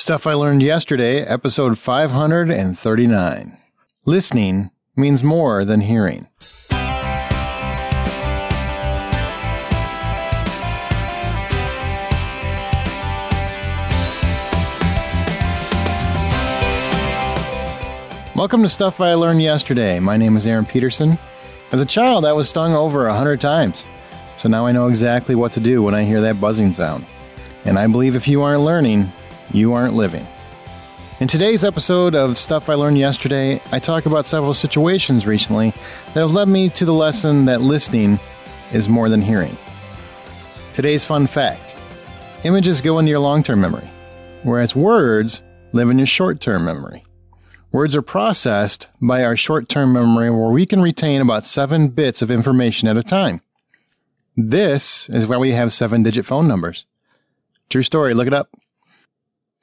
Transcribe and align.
Stuff 0.00 0.26
I 0.26 0.32
learned 0.32 0.62
yesterday, 0.62 1.20
episode 1.20 1.78
539. 1.78 3.58
Listening 4.06 4.70
means 4.96 5.22
more 5.22 5.62
than 5.62 5.82
hearing. 5.82 6.26
Welcome 18.34 18.62
to 18.62 18.68
Stuff 18.70 19.02
I 19.02 19.12
Learned 19.12 19.42
Yesterday. 19.42 20.00
My 20.00 20.16
name 20.16 20.38
is 20.38 20.46
Aaron 20.46 20.64
Peterson. 20.64 21.18
As 21.72 21.80
a 21.80 21.86
child, 21.86 22.24
I 22.24 22.32
was 22.32 22.48
stung 22.48 22.72
over 22.72 23.06
a 23.06 23.14
hundred 23.14 23.42
times, 23.42 23.84
so 24.38 24.48
now 24.48 24.64
I 24.64 24.72
know 24.72 24.86
exactly 24.86 25.34
what 25.34 25.52
to 25.52 25.60
do 25.60 25.82
when 25.82 25.94
I 25.94 26.04
hear 26.04 26.22
that 26.22 26.40
buzzing 26.40 26.72
sound. 26.72 27.04
And 27.66 27.78
I 27.78 27.86
believe 27.86 28.16
if 28.16 28.26
you 28.26 28.40
aren't 28.40 28.62
learning, 28.62 29.12
you 29.52 29.72
aren't 29.72 29.94
living. 29.94 30.26
In 31.20 31.28
today's 31.28 31.64
episode 31.64 32.14
of 32.14 32.38
Stuff 32.38 32.70
I 32.70 32.74
Learned 32.74 32.96
Yesterday, 32.96 33.60
I 33.72 33.78
talk 33.78 34.06
about 34.06 34.24
several 34.24 34.54
situations 34.54 35.26
recently 35.26 35.70
that 36.06 36.20
have 36.20 36.32
led 36.32 36.48
me 36.48 36.70
to 36.70 36.84
the 36.84 36.94
lesson 36.94 37.44
that 37.44 37.60
listening 37.60 38.18
is 38.72 38.88
more 38.88 39.08
than 39.08 39.20
hearing. 39.20 39.56
Today's 40.72 41.04
fun 41.04 41.26
fact 41.26 41.76
images 42.44 42.80
go 42.80 42.98
into 42.98 43.10
your 43.10 43.18
long 43.18 43.42
term 43.42 43.60
memory, 43.60 43.90
whereas 44.44 44.74
words 44.74 45.42
live 45.72 45.90
in 45.90 45.98
your 45.98 46.06
short 46.06 46.40
term 46.40 46.64
memory. 46.64 47.04
Words 47.72 47.94
are 47.94 48.02
processed 48.02 48.88
by 49.00 49.22
our 49.22 49.36
short 49.36 49.68
term 49.68 49.92
memory 49.92 50.30
where 50.30 50.50
we 50.50 50.64
can 50.66 50.80
retain 50.80 51.20
about 51.20 51.44
seven 51.44 51.88
bits 51.88 52.22
of 52.22 52.30
information 52.30 52.88
at 52.88 52.96
a 52.96 53.02
time. 53.02 53.42
This 54.36 55.08
is 55.10 55.26
why 55.26 55.36
we 55.36 55.52
have 55.52 55.72
seven 55.72 56.02
digit 56.02 56.24
phone 56.24 56.48
numbers. 56.48 56.86
True 57.68 57.82
story, 57.82 58.14
look 58.14 58.26
it 58.26 58.34
up. 58.34 58.48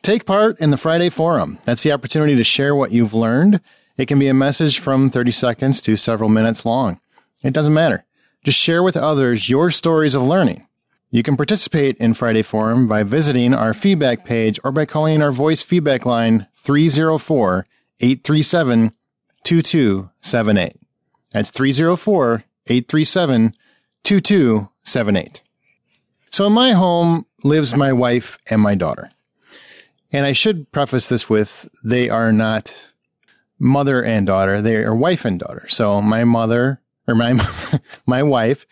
Take 0.08 0.24
part 0.24 0.62
in 0.62 0.72
the 0.72 0.78
Friday 0.78 1.10
Forum. 1.10 1.60
That's 1.66 1.84
the 1.84 1.92
opportunity 1.92 2.38
to 2.38 2.44
share 2.46 2.74
what 2.74 2.94
you've 2.94 3.14
learned. 3.14 3.60
It 3.98 4.06
can 4.06 4.18
be 4.18 4.30
a 4.30 4.34
message 4.34 4.80
from 4.80 5.10
30 5.10 5.32
seconds 5.32 5.82
to 5.82 5.98
several 5.98 6.30
minutes 6.30 6.66
long. 6.66 7.02
It 7.44 7.52
doesn't 7.52 7.74
matter. 7.74 8.06
Just 8.42 8.58
share 8.58 8.82
with 8.82 8.96
others 8.96 9.50
your 9.50 9.70
stories 9.70 10.16
of 10.16 10.22
learning. 10.22 10.66
You 11.10 11.24
can 11.24 11.36
participate 11.36 11.98
in 11.98 12.14
Friday 12.14 12.42
Forum 12.42 12.88
by 12.88 13.04
visiting 13.04 13.54
our 13.54 13.74
feedback 13.74 14.24
page 14.24 14.62
or 14.64 14.72
by 14.72 14.86
calling 14.86 15.22
our 15.22 15.34
voice 15.34 15.62
feedback 15.62 16.06
line 16.06 16.48
304 16.56 17.68
837 18.00 18.94
2278. 19.44 20.80
That's 21.32 21.52
304 21.52 22.46
837 22.68 23.54
2278. 24.06 25.42
So 26.30 26.46
in 26.46 26.54
my 26.54 26.72
home 26.72 27.26
lives 27.44 27.76
my 27.76 27.92
wife 27.92 28.38
and 28.50 28.62
my 28.62 28.74
daughter. 28.74 29.12
And 30.12 30.26
I 30.26 30.34
should 30.34 30.72
preface 30.72 31.08
this 31.08 31.30
with 31.30 31.68
they 31.84 32.10
are 32.10 32.32
not 32.32 32.74
mother 33.60 34.04
and 34.04 34.26
daughter, 34.26 34.62
they 34.62 34.78
are 34.78 34.96
wife 34.96 35.26
and 35.26 35.40
daughter. 35.40 35.68
So 35.68 36.02
my 36.02 36.24
mother 36.24 36.82
or 37.08 37.16
my 37.16 37.40
my 38.06 38.24
wife 38.24 38.66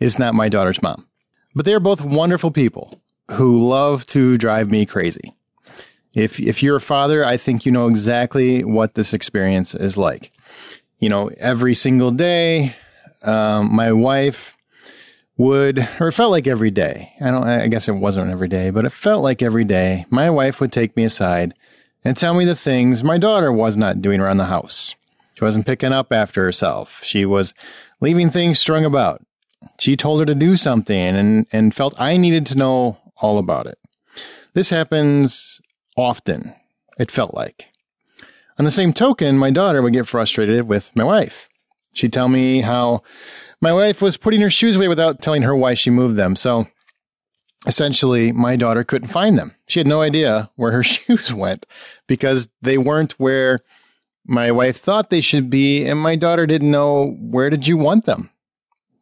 is 0.00 0.18
not 0.18 0.34
my 0.34 0.48
daughter's 0.48 0.82
mom. 0.82 1.06
But 1.54 1.64
they 1.64 1.74
are 1.74 1.80
both 1.80 2.02
wonderful 2.02 2.50
people 2.50 3.00
who 3.32 3.66
love 3.66 4.06
to 4.06 4.36
drive 4.36 4.70
me 4.70 4.86
crazy. 4.86 5.34
If 6.14 6.38
if 6.38 6.62
you're 6.62 6.76
a 6.76 6.80
father, 6.80 7.24
I 7.24 7.36
think 7.36 7.66
you 7.66 7.72
know 7.72 7.88
exactly 7.88 8.64
what 8.64 8.94
this 8.94 9.12
experience 9.12 9.74
is 9.74 9.96
like. 9.96 10.32
You 10.98 11.08
know, 11.08 11.30
every 11.36 11.74
single 11.74 12.10
day, 12.10 12.74
um, 13.22 13.74
my 13.74 13.92
wife 13.92 14.55
would, 15.36 15.86
or 16.00 16.08
it 16.08 16.12
felt 16.12 16.30
like 16.30 16.46
every 16.46 16.70
day. 16.70 17.12
I 17.20 17.30
don't. 17.30 17.44
I 17.44 17.68
guess 17.68 17.88
it 17.88 17.92
wasn't 17.92 18.30
every 18.30 18.48
day, 18.48 18.70
but 18.70 18.84
it 18.84 18.90
felt 18.90 19.22
like 19.22 19.42
every 19.42 19.64
day. 19.64 20.06
My 20.10 20.30
wife 20.30 20.60
would 20.60 20.72
take 20.72 20.96
me 20.96 21.04
aside 21.04 21.54
and 22.04 22.16
tell 22.16 22.34
me 22.34 22.44
the 22.44 22.56
things 22.56 23.04
my 23.04 23.18
daughter 23.18 23.52
was 23.52 23.76
not 23.76 24.00
doing 24.00 24.20
around 24.20 24.38
the 24.38 24.46
house. 24.46 24.94
She 25.34 25.44
wasn't 25.44 25.66
picking 25.66 25.92
up 25.92 26.12
after 26.12 26.42
herself. 26.42 27.02
She 27.04 27.26
was 27.26 27.52
leaving 28.00 28.30
things 28.30 28.58
strung 28.58 28.84
about. 28.84 29.22
She 29.78 29.96
told 29.96 30.20
her 30.20 30.26
to 30.26 30.34
do 30.34 30.56
something 30.56 30.96
and, 30.96 31.46
and 31.52 31.74
felt 31.74 32.00
I 32.00 32.16
needed 32.16 32.46
to 32.46 32.58
know 32.58 32.98
all 33.16 33.38
about 33.38 33.66
it. 33.66 33.78
This 34.54 34.70
happens 34.70 35.60
often, 35.96 36.54
it 36.98 37.10
felt 37.10 37.34
like. 37.34 37.66
On 38.58 38.64
the 38.64 38.70
same 38.70 38.94
token, 38.94 39.36
my 39.36 39.50
daughter 39.50 39.82
would 39.82 39.92
get 39.92 40.06
frustrated 40.06 40.66
with 40.66 40.94
my 40.96 41.04
wife. 41.04 41.50
She'd 41.92 42.12
tell 42.12 42.28
me 42.28 42.62
how 42.62 43.02
my 43.60 43.72
wife 43.72 44.02
was 44.02 44.16
putting 44.16 44.40
her 44.40 44.50
shoes 44.50 44.76
away 44.76 44.88
without 44.88 45.22
telling 45.22 45.42
her 45.42 45.56
why 45.56 45.74
she 45.74 45.90
moved 45.90 46.16
them. 46.16 46.36
So 46.36 46.66
essentially, 47.66 48.32
my 48.32 48.56
daughter 48.56 48.84
couldn't 48.84 49.08
find 49.08 49.38
them. 49.38 49.54
She 49.68 49.80
had 49.80 49.86
no 49.86 50.02
idea 50.02 50.50
where 50.56 50.72
her 50.72 50.82
shoes 50.82 51.32
went 51.32 51.66
because 52.06 52.48
they 52.62 52.78
weren't 52.78 53.12
where 53.12 53.60
my 54.26 54.50
wife 54.50 54.76
thought 54.76 55.10
they 55.10 55.20
should 55.20 55.50
be, 55.50 55.86
and 55.86 56.00
my 56.00 56.16
daughter 56.16 56.46
didn't 56.46 56.70
know 56.70 57.16
where 57.30 57.48
did 57.48 57.66
you 57.66 57.76
want 57.76 58.06
them. 58.06 58.30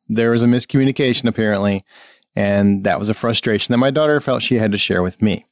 There 0.08 0.30
was 0.30 0.42
a 0.42 0.46
miscommunication 0.46 1.26
apparently, 1.26 1.84
and 2.36 2.84
that 2.84 2.98
was 2.98 3.08
a 3.08 3.14
frustration 3.14 3.72
that 3.72 3.78
my 3.78 3.90
daughter 3.90 4.20
felt 4.20 4.42
she 4.42 4.56
had 4.56 4.72
to 4.72 4.78
share 4.78 5.02
with 5.02 5.22
me. 5.22 5.46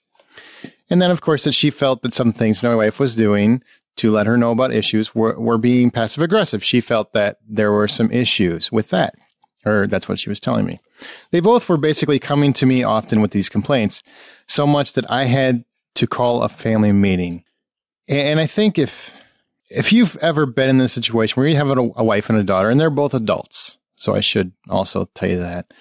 And 0.90 1.00
then, 1.00 1.10
of 1.10 1.22
course, 1.22 1.44
that 1.44 1.52
she 1.52 1.70
felt 1.70 2.02
that 2.02 2.12
some 2.12 2.34
things 2.34 2.62
my 2.62 2.74
wife 2.74 3.00
was 3.00 3.16
doing 3.16 3.62
to 3.96 4.10
let 4.10 4.26
her 4.26 4.36
know 4.36 4.50
about 4.50 4.72
issues 4.72 5.14
were, 5.14 5.38
were 5.38 5.58
being 5.58 5.90
passive 5.90 6.22
aggressive. 6.22 6.64
She 6.64 6.80
felt 6.80 7.12
that 7.12 7.38
there 7.48 7.72
were 7.72 7.88
some 7.88 8.10
issues 8.10 8.72
with 8.72 8.90
that, 8.90 9.14
or 9.66 9.86
that's 9.86 10.08
what 10.08 10.18
she 10.18 10.28
was 10.28 10.40
telling 10.40 10.64
me. 10.64 10.80
They 11.30 11.40
both 11.40 11.68
were 11.68 11.76
basically 11.76 12.18
coming 12.18 12.52
to 12.54 12.66
me 12.66 12.82
often 12.82 13.20
with 13.20 13.32
these 13.32 13.48
complaints, 13.48 14.02
so 14.46 14.66
much 14.66 14.94
that 14.94 15.10
I 15.10 15.24
had 15.24 15.64
to 15.96 16.06
call 16.06 16.42
a 16.42 16.48
family 16.48 16.92
meeting. 16.92 17.44
And 18.08 18.40
I 18.40 18.46
think 18.46 18.78
if 18.78 19.16
if 19.68 19.92
you've 19.92 20.16
ever 20.18 20.44
been 20.44 20.68
in 20.68 20.78
this 20.78 20.92
situation 20.92 21.40
where 21.40 21.48
you 21.48 21.56
have 21.56 21.70
a, 21.70 21.80
a 21.96 22.04
wife 22.04 22.28
and 22.28 22.38
a 22.38 22.44
daughter, 22.44 22.70
and 22.70 22.78
they're 22.78 22.90
both 22.90 23.14
adults, 23.14 23.78
so 23.96 24.14
I 24.14 24.20
should 24.20 24.52
also 24.68 25.06
tell 25.14 25.28
you 25.28 25.38
that 25.38 25.72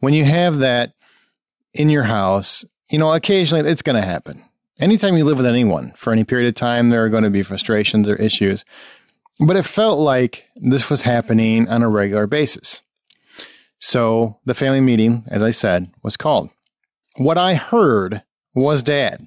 when 0.00 0.14
you 0.14 0.24
have 0.24 0.58
that 0.58 0.92
in 1.72 1.90
your 1.90 2.04
house, 2.04 2.64
you 2.90 2.98
know, 2.98 3.12
occasionally 3.12 3.68
it's 3.68 3.82
going 3.82 4.00
to 4.00 4.06
happen 4.06 4.44
anytime 4.78 5.16
you 5.16 5.24
live 5.24 5.36
with 5.36 5.46
anyone 5.46 5.92
for 5.96 6.12
any 6.12 6.24
period 6.24 6.48
of 6.48 6.54
time, 6.54 6.90
there 6.90 7.04
are 7.04 7.08
going 7.08 7.24
to 7.24 7.30
be 7.30 7.42
frustrations 7.42 8.08
or 8.08 8.16
issues. 8.16 8.64
But 9.40 9.56
it 9.56 9.64
felt 9.64 9.98
like 9.98 10.46
this 10.56 10.88
was 10.88 11.02
happening 11.02 11.68
on 11.68 11.82
a 11.82 11.88
regular 11.88 12.26
basis. 12.26 12.82
So 13.78 14.38
the 14.44 14.54
family 14.54 14.80
meeting, 14.80 15.24
as 15.28 15.42
I 15.42 15.50
said, 15.50 15.90
was 16.02 16.16
called. 16.16 16.50
What 17.16 17.38
I 17.38 17.54
heard 17.54 18.22
was 18.54 18.82
Dad, 18.82 19.26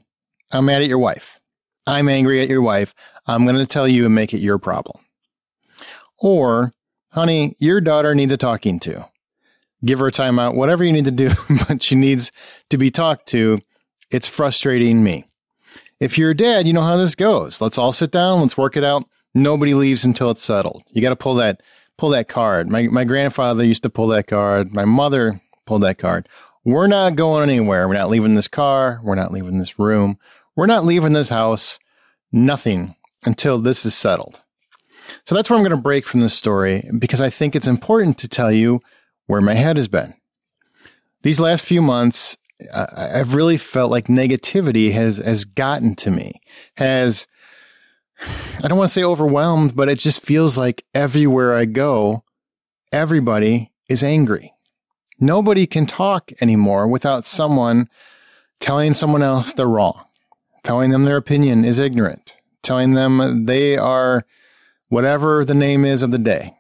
I'm 0.52 0.66
mad 0.66 0.82
at 0.82 0.88
your 0.88 1.00
wife. 1.00 1.40
I'm 1.86 2.10
angry 2.10 2.42
at 2.42 2.50
your 2.50 2.62
wife. 2.62 2.94
I'm 3.28 3.46
going 3.46 3.58
to 3.58 3.66
tell 3.66 3.88
you 3.88 4.06
and 4.06 4.16
make 4.16 4.34
it 4.34 4.40
your 4.40 4.58
problem. 4.58 5.04
Or, 6.20 6.74
honey, 7.12 7.56
your 7.60 7.82
daughter 7.82 8.16
needs 8.16 8.32
a 8.32 8.38
talking 8.38 8.80
to. 8.82 9.08
Give 9.86 10.00
her 10.00 10.08
a 10.08 10.12
timeout, 10.12 10.56
whatever 10.56 10.84
you 10.84 10.92
need 10.92 11.06
to 11.06 11.12
do, 11.12 11.30
but 11.68 11.84
she 11.84 11.96
needs 11.96 12.32
to 12.70 12.78
be 12.78 12.90
talked 12.90 13.28
to. 13.28 13.60
It's 14.10 14.28
frustrating 14.28 15.04
me. 15.04 15.28
If 16.00 16.18
you're 16.18 16.32
a 16.32 16.36
dad, 16.36 16.68
you 16.68 16.74
know 16.74 16.84
how 16.84 16.98
this 16.98 17.16
goes. 17.16 17.60
Let's 17.60 17.78
all 17.78 17.92
sit 17.92 18.12
down. 18.12 18.42
Let's 18.42 18.58
work 18.58 18.78
it 18.78 18.84
out. 18.84 19.06
Nobody 19.34 19.74
leaves 19.74 20.06
until 20.06 20.30
it's 20.30 20.44
settled. 20.44 20.84
You 20.90 21.02
got 21.02 21.10
to 21.10 21.16
pull 21.16 21.36
that, 21.36 21.62
pull 21.98 22.10
that 22.10 22.28
card. 22.28 22.70
My, 22.70 22.84
my 22.88 23.04
grandfather 23.04 23.64
used 23.64 23.84
to 23.84 23.90
pull 23.90 24.08
that 24.08 24.28
card. 24.28 24.74
My 24.74 24.86
mother 24.86 25.42
pulled 25.66 25.84
that 25.84 25.98
card. 25.98 26.30
We're 26.66 26.88
not 26.88 27.16
going 27.16 27.50
anywhere. 27.50 27.88
We're 27.88 27.94
not 27.96 28.10
leaving 28.10 28.36
this 28.36 28.48
car. 28.48 29.00
We're 29.04 29.16
not 29.16 29.32
leaving 29.32 29.58
this 29.58 29.80
room. 29.80 30.20
We're 30.56 30.66
not 30.66 30.86
leaving 30.86 31.14
this 31.14 31.30
house. 31.30 31.80
Nothing 32.32 32.96
until 33.26 33.60
this 33.60 33.86
is 33.86 33.96
settled. 33.96 34.42
So 35.26 35.34
that's 35.34 35.50
where 35.50 35.58
I'm 35.58 35.64
going 35.64 35.76
to 35.76 35.82
break 35.82 36.06
from 36.06 36.20
this 36.20 36.34
story 36.34 36.90
because 37.00 37.22
I 37.22 37.30
think 37.30 37.56
it's 37.56 37.68
important 37.68 38.18
to 38.20 38.28
tell 38.28 38.52
you 38.52 38.82
where 39.28 39.42
my 39.42 39.56
head 39.56 39.78
has 39.78 39.88
been. 39.88 40.14
These 41.24 41.40
last 41.40 41.66
few 41.66 41.82
months, 41.82 42.38
I've 42.74 43.36
really 43.36 43.58
felt 43.58 43.92
like 43.92 44.08
negativity 44.08 44.92
has 44.92 45.18
has 45.18 45.46
gotten 45.46 45.96
to 45.96 46.12
me. 46.12 46.42
Has 46.78 47.28
I 48.64 48.68
don't 48.68 48.78
want 48.78 48.88
to 48.90 48.94
say 48.94 49.04
overwhelmed, 49.04 49.76
but 49.76 49.90
it 49.90 50.00
just 50.00 50.22
feels 50.22 50.58
like 50.58 50.84
everywhere 50.94 51.56
I 51.56 51.66
go, 51.66 52.24
everybody 52.92 53.72
is 53.90 54.04
angry. 54.04 54.54
Nobody 55.20 55.66
can 55.66 55.86
talk 55.86 56.32
anymore 56.42 56.88
without 56.88 57.26
someone 57.26 57.90
telling 58.60 58.94
someone 58.94 59.22
else 59.22 59.54
they're 59.54 59.68
wrong, 59.68 60.06
telling 60.64 60.92
them 60.92 61.04
their 61.04 61.18
opinion 61.18 61.66
is 61.66 61.80
ignorant, 61.80 62.38
telling 62.64 62.94
them 62.94 63.46
they 63.46 63.78
are 63.78 64.26
whatever 64.90 65.46
the 65.46 65.54
name 65.54 65.86
is 65.86 66.02
of 66.04 66.12
the 66.12 66.18
day. 66.18 66.56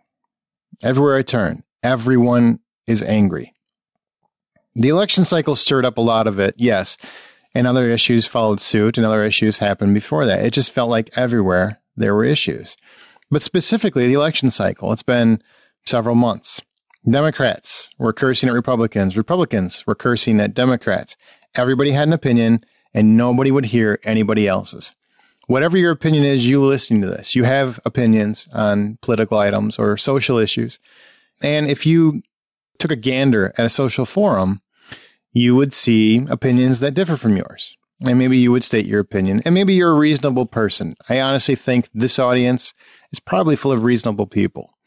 Everywhere 0.83 1.17
I 1.17 1.23
turn, 1.23 1.63
everyone 1.83 2.59
is 2.85 3.01
angry. 3.01 3.53
The 4.79 4.89
election 4.89 5.23
cycle 5.23 5.55
stirred 5.55 5.85
up 5.85 5.97
a 5.97 6.01
lot 6.01 6.27
of 6.27 6.37
it, 6.37 6.53
yes. 6.55 6.97
And 7.55 7.65
other 7.65 7.85
issues 7.85 8.27
followed 8.27 8.59
suit, 8.59 8.97
and 8.97 9.07
other 9.07 9.23
issues 9.23 9.57
happened 9.57 9.95
before 9.95 10.25
that. 10.27 10.45
It 10.45 10.53
just 10.53 10.71
felt 10.71 10.91
like 10.91 11.09
everywhere 11.17 11.79
there 11.95 12.13
were 12.13 12.23
issues. 12.23 12.77
But 13.31 13.41
specifically, 13.41 14.05
the 14.05 14.13
election 14.13 14.51
cycle, 14.51 14.93
it's 14.93 15.01
been 15.01 15.41
several 15.85 16.15
months. 16.15 16.61
Democrats 17.09 17.89
were 17.97 18.13
cursing 18.13 18.49
at 18.49 18.53
Republicans. 18.55 19.17
Republicans 19.17 19.85
were 19.87 19.95
cursing 19.95 20.39
at 20.39 20.53
Democrats. 20.53 21.17
Everybody 21.55 21.91
had 21.91 22.07
an 22.07 22.13
opinion. 22.13 22.63
and 22.93 23.17
nobody 23.17 23.51
would 23.51 23.65
hear 23.65 23.99
anybody 24.03 24.47
else's. 24.47 24.95
Whatever 25.47 25.77
your 25.77 25.91
opinion 25.91 26.25
is, 26.25 26.47
you 26.47 26.61
listening 26.63 27.01
to 27.01 27.07
this, 27.07 27.35
you 27.35 27.43
have 27.43 27.79
opinions 27.85 28.47
on 28.53 28.97
political 29.01 29.37
items 29.37 29.77
or 29.77 29.97
social 29.97 30.37
issues. 30.37 30.79
And 31.41 31.69
if 31.69 31.85
you 31.85 32.21
took 32.79 32.91
a 32.91 32.95
gander 32.95 33.53
at 33.57 33.65
a 33.65 33.69
social 33.69 34.05
forum, 34.05 34.61
you 35.37 35.55
would 35.55 35.73
see 35.73 36.25
opinions 36.29 36.79
that 36.79 36.95
differ 36.95 37.15
from 37.15 37.37
yours. 37.37 37.77
And 38.01 38.17
maybe 38.17 38.37
you 38.37 38.51
would 38.51 38.63
state 38.63 38.85
your 38.85 38.99
opinion. 38.99 39.41
And 39.45 39.53
maybe 39.53 39.73
you're 39.73 39.91
a 39.91 39.97
reasonable 39.97 40.45
person. 40.45 40.95
I 41.09 41.21
honestly 41.21 41.55
think 41.55 41.89
this 41.93 42.19
audience 42.19 42.73
is 43.11 43.19
probably 43.19 43.55
full 43.55 43.71
of 43.71 43.83
reasonable 43.83 44.27
people. 44.27 44.77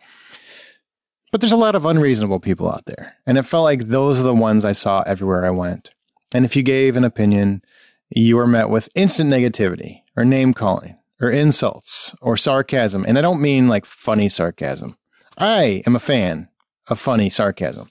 But 1.32 1.40
there's 1.40 1.52
a 1.52 1.56
lot 1.56 1.74
of 1.76 1.86
unreasonable 1.86 2.40
people 2.40 2.70
out 2.70 2.86
there. 2.86 3.14
And 3.26 3.38
it 3.38 3.44
felt 3.44 3.64
like 3.64 3.86
those 3.86 4.20
are 4.20 4.24
the 4.24 4.34
ones 4.34 4.64
I 4.64 4.72
saw 4.72 5.02
everywhere 5.02 5.44
I 5.44 5.50
went. 5.50 5.90
And 6.32 6.44
if 6.44 6.56
you 6.56 6.62
gave 6.62 6.96
an 6.96 7.04
opinion, 7.04 7.62
you 8.10 8.36
were 8.36 8.46
met 8.46 8.70
with 8.70 8.88
instant 8.94 9.30
negativity 9.30 10.02
or 10.16 10.24
name 10.24 10.52
calling 10.52 10.96
or 11.20 11.30
insults 11.30 12.14
or 12.20 12.36
sarcasm. 12.36 13.04
And 13.06 13.18
I 13.18 13.22
don't 13.22 13.40
mean 13.40 13.68
like 13.68 13.84
funny 13.84 14.28
sarcasm. 14.28 14.96
I 15.38 15.82
am 15.86 15.94
a 15.94 16.00
fan 16.00 16.48
of 16.88 16.98
funny 16.98 17.30
sarcasm. 17.30 17.88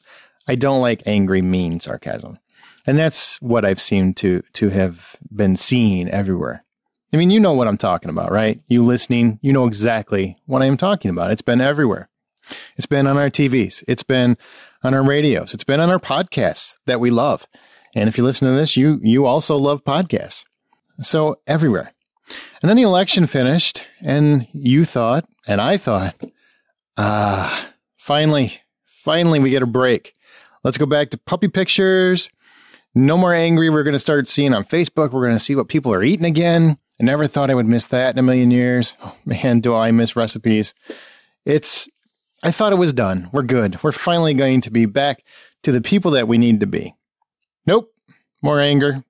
I 0.47 0.56
don't 0.56 0.81
like 0.81 1.03
angry, 1.06 1.41
mean 1.41 1.79
sarcasm. 1.79 2.39
And 2.86 2.98
that's 2.98 3.42
what 3.42 3.66
I've 3.66 3.81
seemed 3.81 4.18
to, 4.18 4.42
to 4.54 4.69
have 4.69 5.16
been 5.31 5.56
seen 5.56 6.10
everywhere. 6.10 6.63
I 7.13 7.18
mean, 7.18 7.31
you 7.31 7.39
know 7.39 7.54
what 7.54 7.68
I'm 7.68 7.77
talking 7.77 8.10
about, 8.10 8.31
right? 8.31 8.60
You 8.68 8.83
listening, 8.83 9.39
you 9.42 9.51
know 9.51 9.66
exactly 9.66 10.38
what 10.45 10.62
I 10.62 10.66
am 10.66 10.77
talking 10.77 11.10
about. 11.10 11.31
It's 11.31 11.42
been 11.42 11.62
everywhere. 11.62 12.10
It's 12.77 12.86
been 12.86 13.07
on 13.07 13.18
our 13.18 13.30
TVs. 13.30 13.83
It's 13.88 14.04
been 14.04 14.38
on 14.83 14.94
our 14.94 15.04
radios. 15.04 15.54
It's 15.54 15.63
been 15.63 15.80
on 15.80 15.89
our 15.89 16.00
podcasts 16.00 16.75
that 16.86 17.00
we 17.00 17.10
love. 17.10 17.48
And 17.95 18.07
if 18.07 18.18
you 18.18 18.24
listen 18.24 18.48
to 18.48 18.54
this, 18.54 18.77
you, 18.77 19.00
you 19.01 19.25
also 19.25 19.57
love 19.57 19.83
podcasts. 19.83 20.45
So 21.01 21.38
everywhere. 21.48 21.94
And 22.62 22.69
then 22.69 22.77
the 22.77 22.83
election 22.83 23.25
finished 23.25 23.88
and 24.01 24.48
you 24.51 24.86
thought, 24.86 25.25
and 25.48 25.60
I 25.60 25.77
thought, 25.77 26.16
ah, 26.98 27.71
finally, 27.98 28.54
finally 28.86 29.39
we 29.39 29.50
get 29.50 29.63
a 29.63 29.68
break. 29.68 30.16
Let's 30.63 30.77
go 30.77 30.86
back 30.86 31.10
to 31.12 31.18
puppy 31.18 31.48
pictures. 31.48 32.30
No 32.95 33.18
more 33.18 33.33
angry. 33.33 33.69
We're 33.69 33.83
going 33.83 33.94
to 33.94 34.00
start 34.00 34.27
seeing 34.27 34.53
on 34.53 34.63
Facebook. 34.63 35.12
We're 35.12 35.25
going 35.25 35.33
to 35.33 35.39
see 35.39 35.56
what 35.56 35.68
people 35.68 35.94
are 35.94 36.03
eating 36.03 36.25
again. 36.25 36.77
I 37.00 37.03
never 37.03 37.27
thought 37.27 37.50
I 37.50 37.56
would 37.56 37.65
miss 37.65 37.88
that 37.88 38.15
in 38.15 38.19
a 38.19 38.24
million 38.24 38.51
years. 38.51 38.97
Oh, 39.03 39.15
man, 39.25 39.59
do 39.62 39.74
I 39.75 39.91
miss 39.91 40.15
recipes. 40.15 40.74
It's 41.45 41.88
I 42.44 42.51
thought 42.51 42.74
it 42.74 42.77
was 42.77 42.94
done. 42.94 43.30
We're 43.31 43.44
good. 43.44 43.81
We're 43.83 43.91
finally 43.91 44.33
going 44.33 44.62
to 44.62 44.71
be 44.71 44.86
back 44.86 45.24
to 45.63 45.71
the 45.71 45.81
people 45.81 46.12
that 46.12 46.27
we 46.27 46.38
need 46.38 46.62
to 46.62 46.68
be. 46.68 46.95
Nope. 47.65 47.94
More 48.41 48.62
anger, 48.62 49.03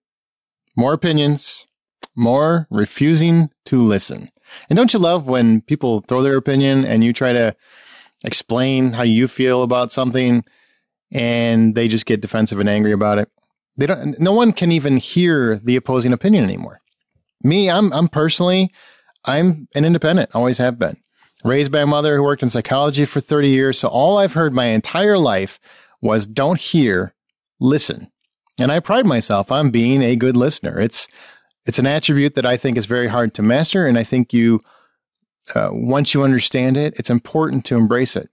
more 0.75 0.94
opinions, 0.94 1.68
more 2.16 2.68
refusing 2.72 3.52
to 3.66 3.82
listen. 3.82 4.32
And 4.70 4.78
don't 4.78 4.92
you 4.92 5.00
love 5.00 5.28
when 5.28 5.62
people 5.62 6.02
throw 6.02 6.24
their 6.24 6.38
opinion 6.38 6.86
and 6.86 7.04
you 7.04 7.14
try 7.14 7.34
to 7.34 7.56
explain 8.24 8.94
how 8.94 9.04
you 9.04 9.28
feel 9.28 9.62
about 9.62 9.92
something 9.92 10.44
and 11.12 11.75
they 11.75 11.88
just 11.88 12.08
get 12.08 12.22
defensive 12.22 12.60
and 12.60 12.68
angry 12.68 12.92
about 12.92 13.20
it? 13.20 13.30
They 13.80 13.86
don't, 13.86 14.20
no 14.20 14.34
one 14.34 14.52
can 14.52 14.74
even 14.74 14.98
hear 14.98 15.58
the 15.58 15.78
opposing 15.78 16.12
opinion 16.12 16.44
anymore. 16.44 16.81
Me, 17.44 17.70
I'm, 17.70 17.94
I'm 17.94 18.10
personally, 18.10 18.74
I'm 19.24 19.70
an 19.74 19.86
independent, 19.86 20.31
always 20.34 20.58
have 20.58 20.78
been 20.78 20.98
raised 21.46 21.72
by 21.72 21.80
a 21.80 21.86
mother 21.86 22.18
who 22.18 22.24
worked 22.24 22.44
in 22.44 22.50
psychology 22.50 23.06
for 23.06 23.22
30 23.22 23.48
years. 23.48 23.80
So 23.80 23.88
all 23.88 24.18
I've 24.18 24.34
heard 24.34 24.54
my 24.54 24.66
entire 24.66 25.18
life 25.18 25.60
was 26.02 26.28
don't 26.28 26.60
hear, 26.60 27.14
listen. 27.62 28.12
And 28.60 28.70
I 28.70 28.81
pride 28.81 29.06
myself 29.06 29.50
on 29.50 29.72
being 29.72 30.02
a 30.02 30.18
good 30.18 30.36
listener. 30.36 30.78
It's, 30.78 31.08
it's 31.66 31.80
an 31.80 31.88
attribute 31.88 32.36
that 32.36 32.46
I 32.46 32.58
think 32.58 32.78
is 32.78 32.86
very 32.86 33.08
hard 33.08 33.34
to 33.36 33.42
master. 33.42 33.88
And 33.88 33.98
I 33.98 34.04
think 34.04 34.34
you, 34.34 34.60
uh, 35.56 35.70
once 35.72 36.14
you 36.14 36.24
understand 36.24 36.75
it, 36.75 36.96
it's 37.00 37.10
important 37.10 37.64
to 37.66 37.78
embrace 37.78 38.18
it. 38.18 38.30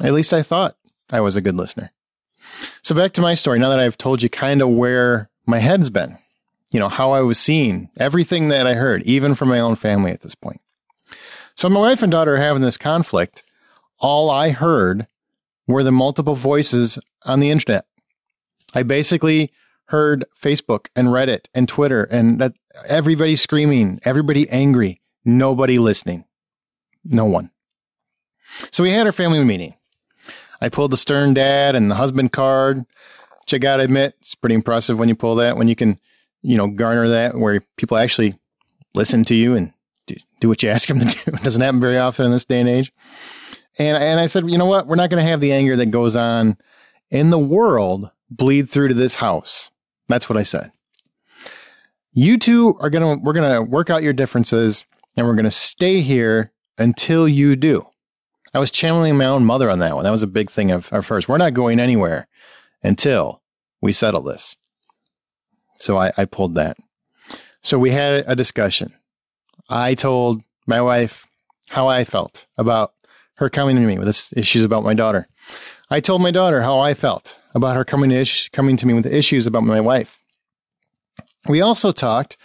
At 0.00 0.12
least 0.12 0.32
I 0.32 0.42
thought 0.42 0.76
I 1.10 1.20
was 1.20 1.34
a 1.34 1.40
good 1.40 1.56
listener. 1.56 1.90
So 2.82 2.94
back 2.94 3.12
to 3.12 3.20
my 3.20 3.34
story. 3.34 3.58
Now 3.58 3.70
that 3.70 3.80
I've 3.80 3.98
told 3.98 4.22
you 4.22 4.28
kind 4.28 4.62
of 4.62 4.70
where 4.70 5.30
my 5.46 5.58
head's 5.58 5.90
been, 5.90 6.18
you 6.70 6.80
know, 6.80 6.88
how 6.88 7.12
I 7.12 7.20
was 7.20 7.38
seeing 7.38 7.90
everything 7.96 8.48
that 8.48 8.66
I 8.66 8.74
heard, 8.74 9.02
even 9.02 9.34
from 9.34 9.48
my 9.48 9.60
own 9.60 9.76
family 9.76 10.10
at 10.10 10.20
this 10.20 10.34
point. 10.34 10.60
So 11.54 11.68
my 11.68 11.80
wife 11.80 12.02
and 12.02 12.12
daughter 12.12 12.34
are 12.34 12.38
having 12.38 12.62
this 12.62 12.76
conflict. 12.76 13.42
All 13.98 14.28
I 14.28 14.50
heard 14.50 15.06
were 15.66 15.82
the 15.82 15.92
multiple 15.92 16.34
voices 16.34 16.98
on 17.24 17.40
the 17.40 17.50
internet. 17.50 17.86
I 18.74 18.82
basically 18.82 19.52
heard 19.86 20.24
Facebook 20.38 20.88
and 20.94 21.08
Reddit 21.08 21.46
and 21.54 21.68
Twitter 21.68 22.04
and 22.04 22.40
that 22.40 22.54
everybody 22.88 23.36
screaming, 23.36 24.00
everybody 24.04 24.48
angry, 24.50 25.00
nobody 25.24 25.78
listening. 25.78 26.24
No 27.04 27.24
one. 27.24 27.50
So 28.72 28.82
we 28.82 28.90
had 28.90 29.06
our 29.06 29.12
family 29.12 29.42
meeting. 29.44 29.75
I 30.60 30.68
pulled 30.68 30.90
the 30.90 30.96
stern 30.96 31.34
dad 31.34 31.74
and 31.74 31.90
the 31.90 31.94
husband 31.94 32.32
card, 32.32 32.84
I 33.52 33.58
gotta 33.58 33.84
admit, 33.84 34.14
it's 34.20 34.34
pretty 34.34 34.54
impressive 34.54 34.98
when 34.98 35.08
you 35.08 35.14
pull 35.14 35.36
that, 35.36 35.56
when 35.56 35.68
you 35.68 35.76
can, 35.76 35.98
you 36.42 36.56
know, 36.56 36.68
garner 36.68 37.08
that 37.08 37.36
where 37.36 37.60
people 37.76 37.96
actually 37.96 38.34
listen 38.94 39.24
to 39.26 39.34
you 39.34 39.54
and 39.54 39.72
do, 40.06 40.16
do 40.40 40.48
what 40.48 40.62
you 40.62 40.68
ask 40.68 40.88
them 40.88 41.00
to 41.00 41.06
do. 41.06 41.20
It 41.36 41.42
doesn't 41.42 41.62
happen 41.62 41.80
very 41.80 41.98
often 41.98 42.26
in 42.26 42.32
this 42.32 42.44
day 42.44 42.60
and 42.60 42.68
age. 42.68 42.92
And, 43.78 43.96
and 43.98 44.18
I 44.18 44.26
said, 44.26 44.50
you 44.50 44.58
know 44.58 44.66
what? 44.66 44.86
We're 44.86 44.96
not 44.96 45.10
going 45.10 45.22
to 45.22 45.30
have 45.30 45.40
the 45.40 45.52
anger 45.52 45.76
that 45.76 45.86
goes 45.86 46.16
on 46.16 46.56
in 47.10 47.30
the 47.30 47.38
world 47.38 48.10
bleed 48.30 48.70
through 48.70 48.88
to 48.88 48.94
this 48.94 49.16
house. 49.16 49.70
That's 50.08 50.28
what 50.28 50.38
I 50.38 50.42
said. 50.42 50.72
You 52.12 52.38
two 52.38 52.74
are 52.80 52.88
going 52.88 53.18
to, 53.18 53.22
we're 53.22 53.34
going 53.34 53.52
to 53.52 53.70
work 53.70 53.90
out 53.90 54.02
your 54.02 54.14
differences 54.14 54.86
and 55.16 55.26
we're 55.26 55.34
going 55.34 55.44
to 55.44 55.50
stay 55.50 56.00
here 56.00 56.52
until 56.78 57.28
you 57.28 57.54
do. 57.56 57.86
I 58.56 58.58
was 58.58 58.70
channeling 58.70 59.18
my 59.18 59.26
own 59.26 59.44
mother 59.44 59.68
on 59.68 59.80
that 59.80 59.94
one. 59.94 60.04
That 60.04 60.10
was 60.10 60.22
a 60.22 60.26
big 60.26 60.50
thing 60.50 60.70
of 60.70 60.90
our 60.90 61.02
first. 61.02 61.28
We're 61.28 61.36
not 61.36 61.52
going 61.52 61.78
anywhere 61.78 62.26
until 62.82 63.42
we 63.82 63.92
settle 63.92 64.22
this. 64.22 64.56
So 65.76 65.98
I, 65.98 66.10
I 66.16 66.24
pulled 66.24 66.54
that. 66.54 66.78
So 67.60 67.78
we 67.78 67.90
had 67.90 68.24
a 68.26 68.34
discussion. 68.34 68.94
I 69.68 69.94
told 69.94 70.40
my 70.66 70.80
wife 70.80 71.26
how 71.68 71.88
I 71.88 72.04
felt 72.04 72.46
about 72.56 72.94
her 73.34 73.50
coming 73.50 73.76
to 73.76 73.82
me 73.82 73.98
with 73.98 74.32
issues 74.34 74.64
about 74.64 74.84
my 74.84 74.94
daughter. 74.94 75.28
I 75.90 76.00
told 76.00 76.22
my 76.22 76.30
daughter 76.30 76.62
how 76.62 76.78
I 76.78 76.94
felt 76.94 77.38
about 77.54 77.76
her 77.76 77.84
coming 77.84 78.08
to, 78.08 78.16
ish- 78.16 78.48
coming 78.48 78.78
to 78.78 78.86
me 78.86 78.94
with 78.94 79.04
issues 79.04 79.46
about 79.46 79.64
my 79.64 79.82
wife. 79.82 80.18
We 81.46 81.60
also 81.60 81.92
talked 81.92 82.38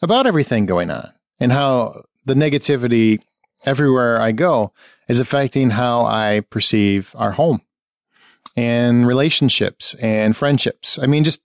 about 0.00 0.28
everything 0.28 0.66
going 0.66 0.92
on 0.92 1.10
and 1.40 1.50
how 1.50 2.02
the 2.24 2.34
negativity 2.34 3.20
everywhere 3.64 4.20
I 4.20 4.32
go 4.32 4.72
is 5.08 5.20
affecting 5.20 5.70
how 5.70 6.04
I 6.04 6.42
perceive 6.50 7.14
our 7.16 7.32
home 7.32 7.62
and 8.56 9.06
relationships 9.06 9.94
and 9.94 10.36
friendships. 10.36 10.98
I 10.98 11.06
mean, 11.06 11.24
just 11.24 11.42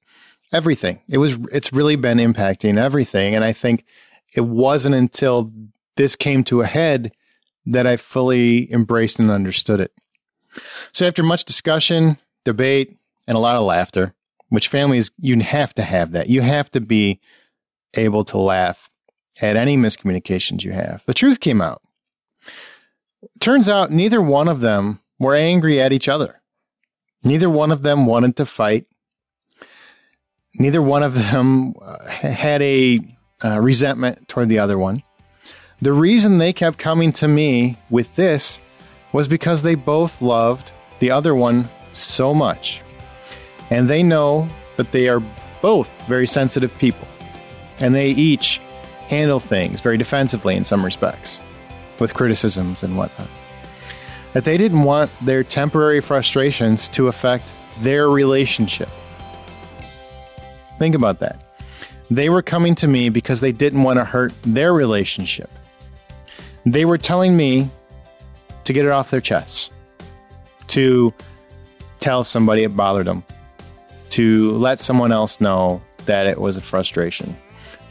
everything. 0.54 1.02
It 1.08 1.18
was, 1.18 1.38
it's 1.52 1.74
really 1.74 1.96
been 1.96 2.18
impacting 2.18 2.78
everything. 2.78 3.36
And 3.36 3.44
I 3.44 3.54
think 3.54 3.86
it 4.36 4.42
wasn't 4.42 4.96
until 4.96 5.52
this 5.98 6.16
came 6.16 6.44
to 6.46 6.62
a 6.62 6.66
head 6.66 7.12
that 7.66 7.86
I 7.86 7.98
fully 7.98 8.72
embraced 8.72 9.20
and 9.20 9.30
understood 9.30 9.80
it. 9.80 9.92
So 10.92 11.08
after 11.08 11.24
much 11.24 11.46
discussion, 11.46 12.18
debate, 12.44 12.98
and 13.28 13.38
a 13.38 13.40
lot 13.40 13.56
of 13.56 13.64
laughter, 13.64 14.14
which 14.50 14.68
families, 14.68 15.12
you 15.18 15.40
have 15.40 15.74
to 15.76 15.84
have 15.84 16.12
that. 16.12 16.28
You 16.28 16.42
have 16.42 16.70
to 16.72 16.82
be 16.82 17.20
able 17.94 18.26
to 18.26 18.38
laugh 18.38 18.90
at 19.42 19.56
any 19.56 19.78
miscommunications 19.78 20.64
you 20.64 20.72
have. 20.72 21.04
The 21.06 21.14
truth 21.14 21.40
came 21.40 21.62
out. 21.62 21.82
Turns 23.40 23.70
out 23.70 23.92
neither 23.92 24.22
one 24.22 24.48
of 24.48 24.62
them 24.62 25.00
were 25.20 25.36
angry 25.36 25.80
at 25.80 25.94
each 25.94 26.10
other. 26.10 26.42
Neither 27.24 27.50
one 27.50 27.72
of 27.72 27.84
them 27.84 28.06
wanted 28.06 28.36
to 28.38 28.46
fight. 28.46 28.88
Neither 30.56 30.82
one 30.82 31.04
of 31.04 31.14
them 31.14 31.76
uh, 31.82 32.10
had 32.10 32.62
a 32.62 33.00
uh, 33.44 33.60
resentment 33.62 34.28
toward 34.28 34.50
the 34.50 34.60
other 34.60 34.78
one. 34.78 35.04
The 35.82 35.94
reason 35.94 36.38
they 36.38 36.54
kept 36.54 36.78
coming 36.78 37.12
to 37.14 37.28
me 37.28 37.78
with 37.90 38.16
this 38.16 38.60
was 39.14 39.28
because 39.28 39.62
they 39.62 39.76
both 39.76 40.22
loved 40.22 40.72
the 41.00 41.12
other 41.12 41.34
one 41.34 41.68
so 41.92 42.34
much. 42.34 42.82
And 43.70 43.90
they 43.90 44.04
know 44.04 44.48
that 44.78 44.92
they 44.92 45.10
are 45.10 45.22
both 45.62 46.06
very 46.08 46.28
sensitive 46.28 46.76
people. 46.78 47.08
And 47.80 47.96
they 47.96 48.10
each 48.10 48.60
handle 49.08 49.40
things 49.40 49.82
very 49.82 49.98
defensively 49.98 50.56
in 50.56 50.64
some 50.64 50.86
respects, 50.86 51.40
with 52.02 52.14
criticisms 52.14 52.84
and 52.84 52.98
whatnot. 52.98 53.30
That 54.34 54.44
they 54.44 54.58
didn't 54.58 54.84
want 54.84 55.10
their 55.22 55.44
temporary 55.44 56.02
frustrations 56.02 56.90
to 56.90 57.08
affect 57.08 57.54
their 57.80 58.10
relationship. 58.10 58.90
Think 60.78 60.96
about 60.96 61.20
that. 61.20 61.40
They 62.10 62.30
were 62.30 62.42
coming 62.42 62.76
to 62.76 62.88
me 62.88 63.10
because 63.10 63.40
they 63.40 63.54
didn't 63.54 63.84
want 63.84 64.00
to 64.00 64.04
hurt 64.04 64.34
their 64.44 64.74
relationship. 64.74 65.50
They 66.66 66.84
were 66.84 66.98
telling 66.98 67.38
me 67.38 67.70
to 68.66 68.74
get 68.74 68.86
it 68.86 68.92
off 68.92 69.12
their 69.12 69.22
chests, 69.22 69.72
to 70.68 71.14
tell 72.00 72.24
somebody 72.24 72.64
it 72.64 72.76
bothered 72.76 73.06
them, 73.06 73.24
to 74.10 74.52
let 74.58 74.80
someone 74.80 75.12
else 75.12 75.40
know 75.40 75.82
that 76.06 76.28
it 76.28 76.40
was 76.40 76.58
a 76.58 76.62
frustration 76.62 77.38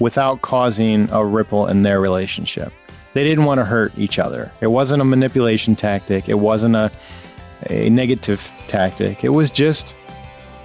without 0.00 0.43
causing 0.43 1.09
a 1.11 1.25
ripple 1.25 1.67
in 1.67 1.83
their 1.83 2.00
relationship. 2.00 2.73
They 3.12 3.25
didn't 3.25 3.45
want 3.45 3.59
to 3.59 3.64
hurt 3.64 3.97
each 3.99 4.19
other. 4.19 4.52
It 4.61 4.69
wasn't 4.69 5.02
a 5.02 5.05
manipulation 5.05 5.75
tactic, 5.76 6.29
it 6.29 6.38
wasn't 6.38 6.76
a, 6.76 6.90
a 7.69 7.90
negative 7.90 8.50
tactic. 8.69 9.25
It 9.25 9.31
was 9.31 9.50
just, 9.50 9.97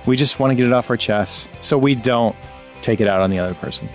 we 0.06 0.16
just 0.16 0.40
want 0.40 0.52
to 0.52 0.56
get 0.56 0.68
it 0.68 0.74
off 0.74 0.90
our 0.90 0.98
chests 0.98 1.50
so 1.62 1.78
we 1.78 1.96
don't 1.96 2.36
take 2.82 3.02
it 3.02 3.08
out 3.08 3.22
on 3.22 3.30
the 3.30 3.40
other 3.40 3.56
person. 3.56 3.90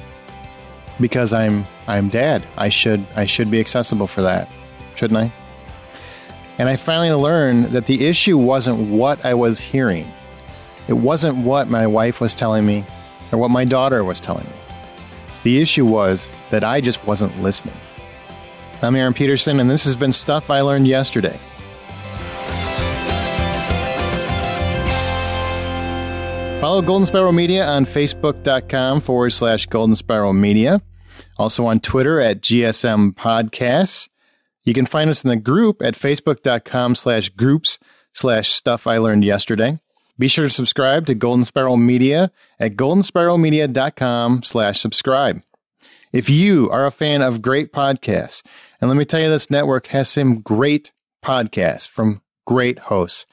Because 1.00 1.33
I'm 1.33 1.66
I'm 1.87 2.09
dad. 2.09 2.45
I 2.59 2.69
should 2.69 3.07
I 3.16 3.25
should 3.25 3.50
be 3.50 3.61
accessible 3.61 4.07
for 4.07 4.23
that. 4.23 4.50
Shouldn't 4.97 5.19
I? 5.19 5.33
And 6.59 6.69
I 6.69 6.76
finally 6.76 7.11
learned 7.11 7.66
that 7.66 7.87
the 7.87 8.07
issue 8.07 8.37
wasn't 8.37 8.90
what 8.90 9.25
I 9.25 9.33
was 9.33 9.59
hearing. 9.59 10.12
It 10.88 10.92
wasn't 10.92 11.38
what 11.38 11.69
my 11.69 11.87
wife 11.87 12.21
was 12.21 12.35
telling 12.35 12.66
me 12.66 12.85
or 13.33 13.38
what 13.38 13.50
my 13.50 13.64
daughter 13.64 14.04
was 14.04 14.21
telling 14.21 14.45
me. 14.45 14.52
The 15.42 15.62
issue 15.62 15.87
was 15.87 16.28
that 16.50 16.62
I 16.62 16.83
just 16.83 17.02
wasn't 17.07 17.40
listening. 17.42 17.76
I'm 18.82 18.96
Aaron 18.96 19.14
Peterson, 19.14 19.60
and 19.60 19.70
this 19.70 19.84
has 19.84 19.94
been 19.94 20.12
Stuff 20.12 20.50
I 20.50 20.60
Learned 20.62 20.87
Yesterday. 20.87 21.38
Follow 26.60 26.82
Golden 26.82 27.06
Spiral 27.06 27.32
Media 27.32 27.66
on 27.66 27.87
Facebook.com 27.87 29.00
forward 29.00 29.30
slash 29.30 29.66
Golden 29.66 29.96
Spiral 29.96 30.34
Media. 30.34 30.82
Also 31.38 31.64
on 31.64 31.80
Twitter 31.80 32.20
at 32.20 32.42
GSM 32.42 33.14
Podcasts. 33.14 34.08
You 34.64 34.75
can 34.75 34.84
find 34.84 35.08
us 35.08 35.25
in 35.25 35.30
the 35.30 35.37
group 35.37 35.80
at 35.80 35.94
Facebook.com 35.94 36.94
slash 36.96 37.30
groups 37.30 37.78
slash 38.12 38.50
stuff 38.50 38.87
I 38.87 38.99
learned 38.99 39.25
yesterday. 39.25 39.80
Be 40.18 40.28
sure 40.28 40.44
to 40.44 40.50
subscribe 40.50 41.06
to 41.06 41.14
Golden 41.14 41.46
Spiral 41.46 41.78
Media 41.78 42.30
at 42.58 42.76
goldenspiralmedia.com 42.76 44.42
slash 44.42 44.78
subscribe. 44.80 45.40
If 46.12 46.28
you 46.28 46.68
are 46.70 46.86
a 46.86 46.90
fan 46.90 47.22
of 47.22 47.40
great 47.40 47.72
podcasts, 47.72 48.42
and 48.80 48.90
let 48.90 48.96
me 48.96 49.04
tell 49.04 49.20
you, 49.20 49.28
this 49.28 49.50
network 49.50 49.86
has 49.88 50.08
some 50.08 50.40
great 50.40 50.90
podcasts 51.22 51.86
from 51.86 52.22
great 52.46 52.78
hosts. 52.78 53.26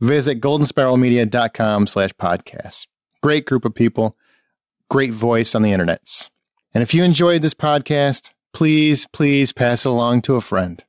Visit 0.00 0.40
goldenspiralmedia.com 0.40 1.86
slash 1.86 2.10
podcasts. 2.10 2.86
Great 3.22 3.46
group 3.46 3.64
of 3.64 3.74
people, 3.74 4.16
great 4.90 5.12
voice 5.12 5.54
on 5.54 5.62
the 5.62 5.72
internets. 5.72 6.30
And 6.74 6.82
if 6.82 6.92
you 6.92 7.02
enjoyed 7.02 7.42
this 7.42 7.54
podcast, 7.54 8.30
please, 8.52 9.06
please 9.12 9.52
pass 9.52 9.86
it 9.86 9.88
along 9.88 10.22
to 10.22 10.36
a 10.36 10.40
friend. 10.40 10.84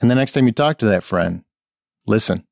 And 0.00 0.10
the 0.10 0.14
next 0.14 0.32
time 0.32 0.46
you 0.46 0.52
talk 0.52 0.78
to 0.78 0.86
that 0.86 1.02
friend, 1.02 1.44
listen. 2.06 2.46